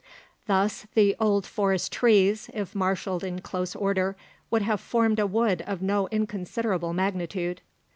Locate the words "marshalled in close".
2.73-3.75